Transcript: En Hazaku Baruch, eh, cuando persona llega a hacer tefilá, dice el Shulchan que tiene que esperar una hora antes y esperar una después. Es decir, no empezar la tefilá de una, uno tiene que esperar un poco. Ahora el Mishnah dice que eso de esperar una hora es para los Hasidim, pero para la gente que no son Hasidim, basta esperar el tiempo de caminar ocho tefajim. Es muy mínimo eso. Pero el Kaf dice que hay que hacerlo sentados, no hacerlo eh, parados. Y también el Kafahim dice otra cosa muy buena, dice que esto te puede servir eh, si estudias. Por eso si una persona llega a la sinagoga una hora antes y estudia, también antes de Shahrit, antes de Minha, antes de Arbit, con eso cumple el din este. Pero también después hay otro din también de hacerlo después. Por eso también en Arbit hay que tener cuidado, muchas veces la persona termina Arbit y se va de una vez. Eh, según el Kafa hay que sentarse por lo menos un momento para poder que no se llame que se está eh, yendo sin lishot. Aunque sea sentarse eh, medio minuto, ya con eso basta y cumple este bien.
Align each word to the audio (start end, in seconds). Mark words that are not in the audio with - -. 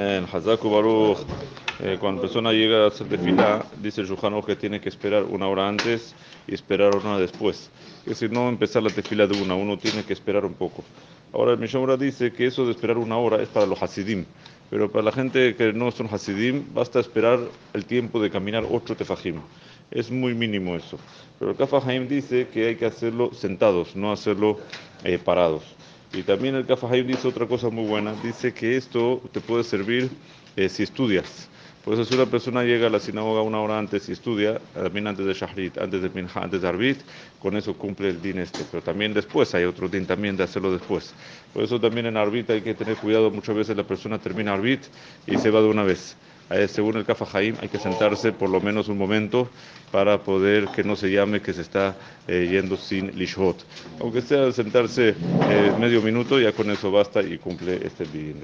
En 0.00 0.24
Hazaku 0.24 0.70
Baruch, 0.70 1.18
eh, 1.78 1.98
cuando 2.00 2.22
persona 2.22 2.52
llega 2.52 2.84
a 2.84 2.88
hacer 2.88 3.06
tefilá, 3.06 3.66
dice 3.82 4.00
el 4.00 4.06
Shulchan 4.06 4.40
que 4.40 4.56
tiene 4.56 4.80
que 4.80 4.88
esperar 4.88 5.24
una 5.24 5.46
hora 5.46 5.68
antes 5.68 6.14
y 6.48 6.54
esperar 6.54 6.94
una 6.94 7.18
después. 7.18 7.68
Es 7.98 8.06
decir, 8.06 8.32
no 8.32 8.48
empezar 8.48 8.82
la 8.82 8.88
tefilá 8.88 9.26
de 9.26 9.42
una, 9.42 9.54
uno 9.54 9.76
tiene 9.76 10.02
que 10.02 10.14
esperar 10.14 10.46
un 10.46 10.54
poco. 10.54 10.84
Ahora 11.34 11.52
el 11.52 11.58
Mishnah 11.58 11.98
dice 11.98 12.32
que 12.32 12.46
eso 12.46 12.64
de 12.64 12.70
esperar 12.70 12.96
una 12.96 13.18
hora 13.18 13.42
es 13.42 13.48
para 13.50 13.66
los 13.66 13.82
Hasidim, 13.82 14.24
pero 14.70 14.90
para 14.90 15.04
la 15.04 15.12
gente 15.12 15.54
que 15.54 15.70
no 15.74 15.90
son 15.90 16.08
Hasidim, 16.10 16.64
basta 16.72 16.98
esperar 16.98 17.38
el 17.74 17.84
tiempo 17.84 18.22
de 18.22 18.30
caminar 18.30 18.64
ocho 18.70 18.96
tefajim. 18.96 19.42
Es 19.90 20.10
muy 20.10 20.32
mínimo 20.32 20.76
eso. 20.76 20.98
Pero 21.38 21.50
el 21.50 21.58
Kaf 21.58 21.86
dice 22.08 22.48
que 22.48 22.68
hay 22.68 22.76
que 22.76 22.86
hacerlo 22.86 23.34
sentados, 23.34 23.94
no 23.96 24.12
hacerlo 24.12 24.60
eh, 25.04 25.18
parados. 25.18 25.62
Y 26.12 26.22
también 26.22 26.56
el 26.56 26.66
Kafahim 26.66 27.06
dice 27.06 27.28
otra 27.28 27.46
cosa 27.46 27.70
muy 27.70 27.86
buena, 27.86 28.14
dice 28.22 28.52
que 28.52 28.76
esto 28.76 29.22
te 29.32 29.40
puede 29.40 29.62
servir 29.62 30.10
eh, 30.56 30.68
si 30.68 30.82
estudias. 30.82 31.48
Por 31.84 31.94
eso 31.94 32.04
si 32.04 32.14
una 32.14 32.26
persona 32.26 32.62
llega 32.62 32.88
a 32.88 32.90
la 32.90 33.00
sinagoga 33.00 33.40
una 33.40 33.60
hora 33.60 33.78
antes 33.78 34.08
y 34.08 34.12
estudia, 34.12 34.60
también 34.74 35.06
antes 35.06 35.24
de 35.24 35.32
Shahrit, 35.32 35.78
antes 35.78 36.02
de 36.02 36.10
Minha, 36.10 36.30
antes 36.34 36.60
de 36.60 36.68
Arbit, 36.68 36.98
con 37.38 37.56
eso 37.56 37.72
cumple 37.74 38.10
el 38.10 38.20
din 38.20 38.38
este. 38.38 38.64
Pero 38.70 38.82
también 38.82 39.14
después 39.14 39.54
hay 39.54 39.64
otro 39.64 39.88
din 39.88 40.04
también 40.04 40.36
de 40.36 40.44
hacerlo 40.44 40.72
después. 40.72 41.14
Por 41.54 41.64
eso 41.64 41.80
también 41.80 42.06
en 42.06 42.18
Arbit 42.18 42.50
hay 42.50 42.60
que 42.60 42.74
tener 42.74 42.96
cuidado, 42.96 43.30
muchas 43.30 43.56
veces 43.56 43.76
la 43.76 43.84
persona 43.84 44.18
termina 44.18 44.52
Arbit 44.52 44.82
y 45.26 45.38
se 45.38 45.50
va 45.50 45.62
de 45.62 45.68
una 45.68 45.84
vez. 45.84 46.16
Eh, 46.50 46.66
según 46.68 46.96
el 46.96 47.04
Kafa 47.04 47.26
hay 47.38 47.52
que 47.52 47.78
sentarse 47.78 48.32
por 48.32 48.50
lo 48.50 48.60
menos 48.60 48.88
un 48.88 48.98
momento 48.98 49.48
para 49.92 50.18
poder 50.18 50.66
que 50.68 50.82
no 50.82 50.96
se 50.96 51.10
llame 51.10 51.40
que 51.40 51.52
se 51.52 51.62
está 51.62 51.96
eh, 52.26 52.48
yendo 52.50 52.76
sin 52.76 53.16
lishot. 53.16 53.64
Aunque 54.00 54.20
sea 54.20 54.50
sentarse 54.52 55.10
eh, 55.10 55.72
medio 55.78 56.02
minuto, 56.02 56.40
ya 56.40 56.52
con 56.52 56.70
eso 56.70 56.90
basta 56.90 57.22
y 57.22 57.38
cumple 57.38 57.80
este 57.84 58.04
bien. 58.04 58.40